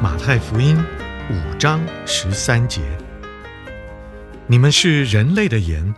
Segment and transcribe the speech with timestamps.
[0.00, 0.76] 马太福音
[1.28, 2.80] 五章十三节。
[4.46, 5.92] 你们是人类的盐，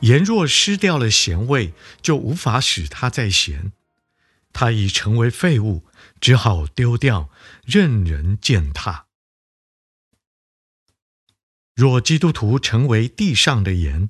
[0.00, 3.72] 盐若失掉了咸味，就无法使它再咸。
[4.54, 5.84] 它已成为废物，
[6.18, 7.28] 只好丢掉，
[7.66, 9.08] 任人践踏。
[11.74, 14.08] 若基督徒成为地上的盐，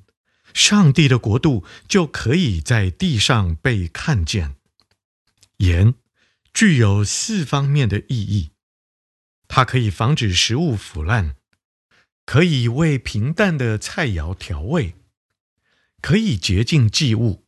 [0.53, 4.55] 上帝的国度就可以在地上被看见。
[5.57, 5.95] 盐。
[6.53, 8.49] 具有四方面的意义，
[9.47, 11.35] 它可以防止食物腐烂，
[12.25, 14.95] 可以为平淡的菜肴调味，
[16.01, 17.45] 可以洁净祭物，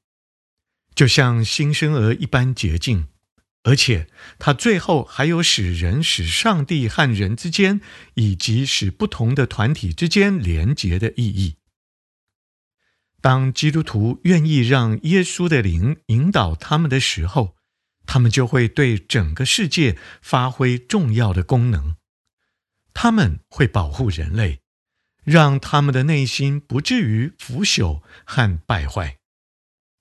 [0.95, 3.07] 就像新生儿一般洁净。
[3.63, 4.07] 而且，
[4.39, 7.81] 它最后还有使人、使上帝和人之间，
[8.13, 11.57] 以及使不同的团体之间连结的意义。
[13.21, 17.57] 当基督徒愿意让耶稣的灵引导他们的时候，
[18.11, 21.95] 他们就会对整个世界发挥重要的功能。
[22.91, 24.61] 他们会保护人类，
[25.23, 29.19] 让他们的内心不至于腐朽和败坏。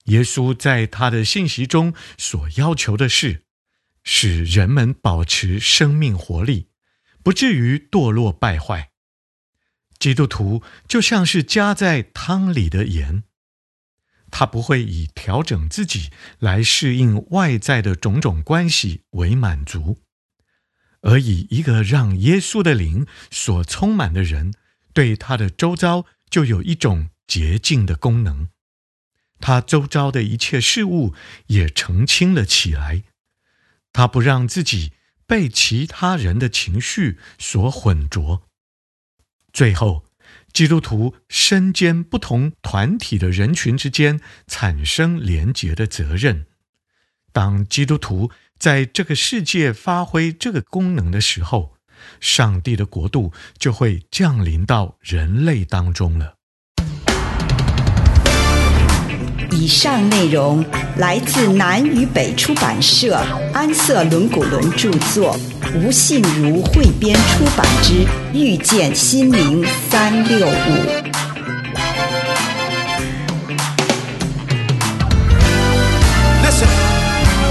[0.05, 3.45] 耶稣在他的信息中所要求的是，
[4.03, 6.71] 使人们保持生命活力，
[7.23, 8.93] 不至于堕落败坏。
[9.99, 13.25] 基督徒就像是加在汤里的盐。
[14.31, 20.01] 他不会以调整自己来适应外在的种种关系为满足，
[21.01, 24.53] 而以一个让耶稣的灵所充满的人，
[24.93, 28.49] 对他的周遭就有一种洁净的功能。
[29.41, 31.15] 他周遭的一切事物
[31.47, 33.05] 也澄清了起来。
[33.93, 34.93] 他不让自己
[35.27, 38.43] 被其他人的情绪所混浊。
[39.53, 40.08] 最后。
[40.59, 46.47] 基督徒身兼不同团体的人群之间产生连结的责任。
[47.33, 51.77] 当基督徒在这个世界发挥这个功能的时候，
[52.19, 56.35] 上帝的国度就会降临到人类当中了。
[59.53, 60.65] 以上内容
[60.97, 63.15] 来自南与北出版社
[63.55, 65.39] 安瑟伦古伦著作，
[65.75, 67.93] 吴信如汇编出版之
[68.33, 70.51] 《遇见心灵三六五》。
[76.43, 76.69] Listen,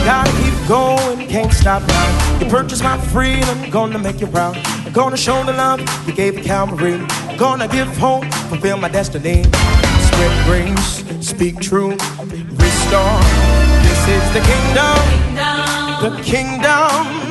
[0.04, 2.40] gotta keep going, can't stop now.
[2.40, 4.58] You purchased my freedom, gonna make you proud.
[4.92, 7.00] Gonna show the love you gave to Calvary.
[7.38, 9.44] Gonna give hope, fulfill my destiny.
[9.44, 12.02] Spread grace, speak truth,
[12.58, 13.22] restore.
[13.84, 14.98] This is the kingdom,
[16.02, 17.27] the kingdom.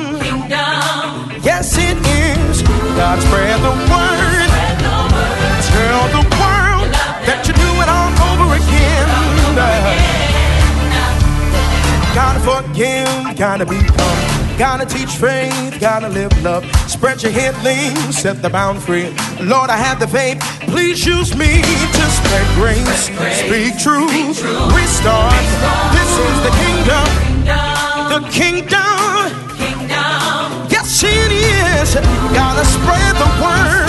[1.43, 2.61] Yes, it is.
[2.97, 4.49] God spread the word.
[5.71, 6.89] Tell the world
[7.27, 9.07] that you do it all over again.
[12.13, 14.57] Gotta forgive, gotta become.
[14.57, 16.65] Gotta teach faith, gotta live love.
[16.89, 19.13] Spread your healing, set the bound free.
[19.39, 20.39] Lord, I have the faith.
[20.61, 23.05] Please use me to spread grace,
[23.45, 24.41] speak truth,
[24.73, 25.45] restart.
[25.93, 27.07] This is the kingdom,
[28.09, 28.96] the kingdom.
[31.03, 31.93] It is.
[32.33, 33.86] Gotta spread the word.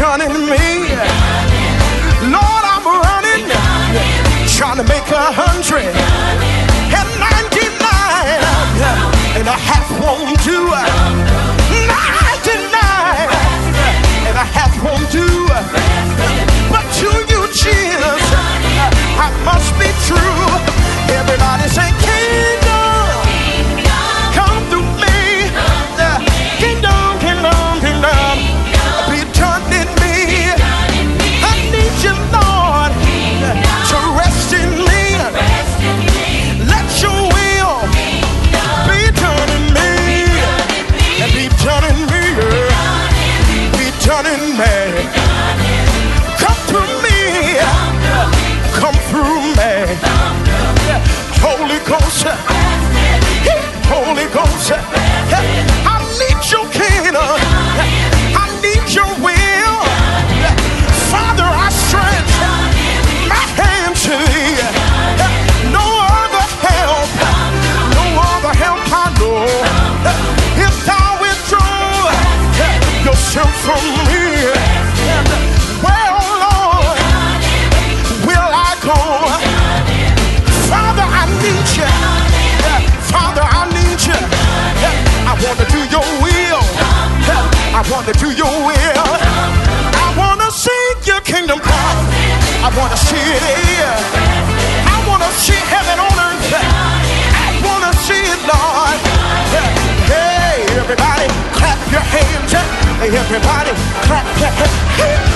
[0.00, 0.39] Johnny
[103.12, 103.70] everybody
[104.06, 104.70] clap, your clap,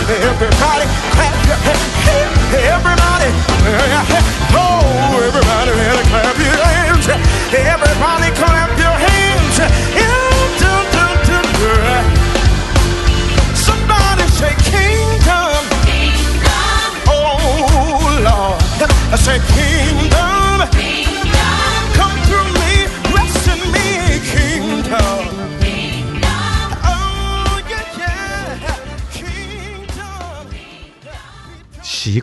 [0.09, 2.55] everybody clap, your hands!
[2.55, 3.94] everybody.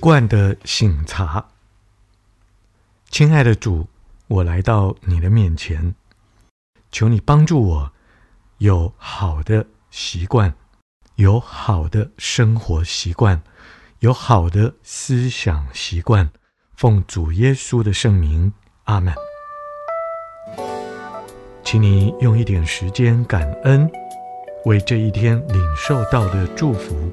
[0.01, 1.45] 惯的醒茶。
[3.11, 3.87] 亲爱的主，
[4.27, 5.93] 我来到你的面前，
[6.91, 7.91] 求你帮助我
[8.57, 10.55] 有好的习惯，
[11.17, 13.43] 有好的生活习惯，
[13.99, 16.31] 有好的思想习惯。
[16.75, 18.51] 奉主耶稣的圣名，
[18.85, 19.13] 阿门。
[21.63, 23.87] 请你用一点时间感恩，
[24.65, 27.11] 为这一天领受到的祝福，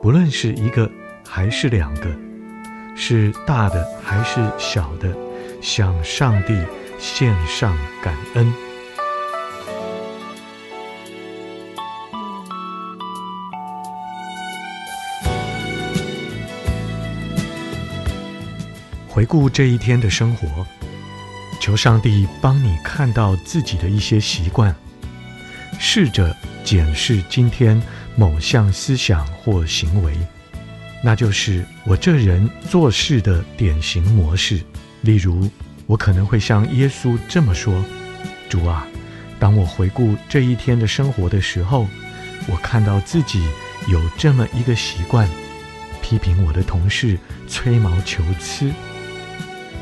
[0.00, 0.88] 不论是一个
[1.32, 2.10] 还是两个，
[2.96, 5.16] 是大的还是小的，
[5.62, 6.60] 向上帝
[6.98, 7.72] 献上
[8.02, 8.52] 感恩。
[19.08, 20.66] 回顾这一天的生活，
[21.60, 24.74] 求上帝帮你看到自己的一些习惯，
[25.78, 27.80] 试着检视今天
[28.16, 30.12] 某项思想或行为，
[31.02, 34.60] 那就是我这人做事的典型模式。
[35.02, 35.48] 例如，
[35.86, 37.82] 我可能会像耶稣这么说
[38.50, 38.86] ：“主啊，
[39.38, 41.86] 当我回顾这一天的生活的时候，
[42.46, 43.42] 我看到自己
[43.88, 45.26] 有这么一个习惯，
[46.02, 48.70] 批评我的同事吹毛求疵。”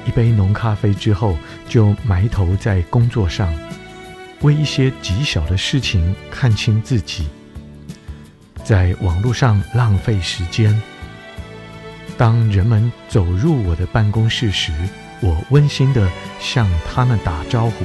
[0.07, 1.37] 一杯浓咖啡之后，
[1.69, 3.53] 就埋头在工作上，
[4.41, 7.27] 为一些极小的事情看清自己，
[8.65, 10.81] 在网络上浪费时间。
[12.19, 14.73] 当人们走入我的办公室时，
[15.21, 16.11] 我温馨地
[16.41, 17.85] 向他们打招呼。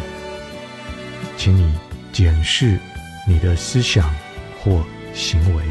[1.38, 1.72] 请你
[2.12, 2.80] 检视
[3.28, 4.12] 你的思想
[4.60, 5.63] 或行为。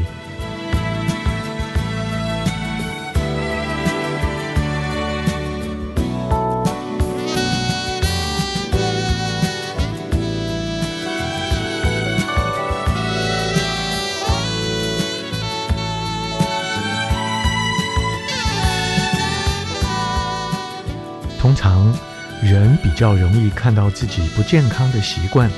[22.83, 25.49] 比较容易看到自己不健康的习惯，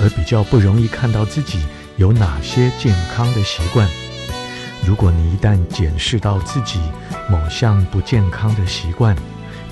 [0.00, 1.58] 而比较不容易看到自己
[1.96, 3.86] 有哪些健康的习惯。
[4.86, 6.80] 如果你一旦检视到自己
[7.28, 9.14] 某项不健康的习惯，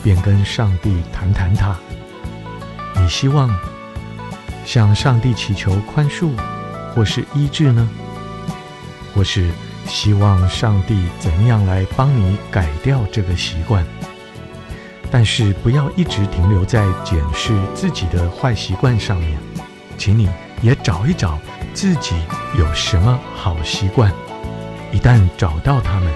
[0.02, 1.74] 便跟上帝谈谈它。
[2.96, 3.48] 你希望
[4.64, 6.30] 向上帝祈求宽恕，
[6.94, 7.88] 或是医治呢？
[9.14, 9.50] 或是
[9.86, 13.86] 希望上帝怎样来帮你改掉这个习惯？
[15.10, 19.38] 但是不要一直停留在检视自己的坏习惯上面，
[19.96, 20.28] 请你
[20.62, 21.38] 也找一找
[21.72, 22.14] 自己
[22.58, 24.12] 有什么好习惯。
[24.92, 26.12] 一旦找到它们，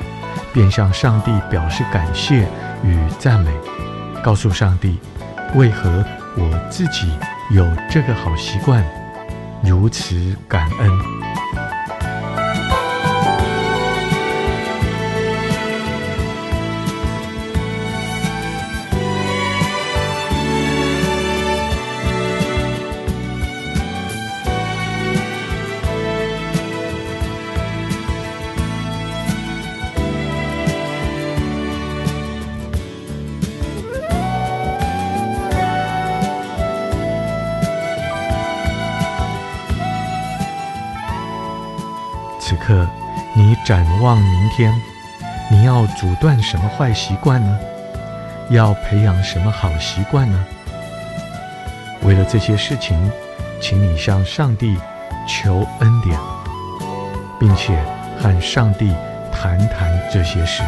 [0.53, 2.49] 便向上帝表示感谢
[2.83, 3.51] 与赞美，
[4.23, 4.99] 告诉上帝
[5.55, 6.05] 为何
[6.37, 7.13] 我自己
[7.51, 8.85] 有这个好习惯，
[9.63, 11.60] 如此感恩。
[43.71, 44.75] 展望明天，
[45.49, 47.57] 你要阻断什么坏习惯呢？
[48.49, 50.45] 要培养什么好习惯呢？
[52.03, 52.99] 为了这些事情，
[53.61, 54.77] 请你向上帝
[55.25, 56.19] 求恩典，
[57.39, 57.81] 并且
[58.21, 58.93] 和上帝
[59.31, 60.65] 谈谈这些事。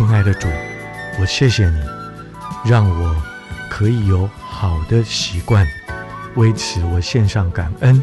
[0.00, 0.48] 亲爱的主，
[1.20, 1.78] 我谢谢你，
[2.64, 3.22] 让我
[3.68, 5.68] 可以有好的习惯，
[6.36, 8.02] 为此我献上感恩。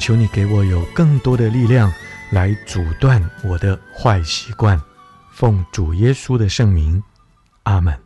[0.00, 1.92] 求你给我有更多的力量
[2.32, 4.82] 来阻断我的坏习惯。
[5.30, 7.00] 奉主耶稣的圣名，
[7.62, 7.96] 阿门。